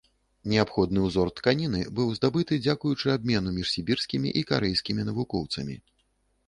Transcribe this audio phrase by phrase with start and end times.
[0.51, 5.75] Неабходны ўзор тканіны быў здабыты дзякуючы абмену між сібірскімі і карэйскімі навукоўцамі.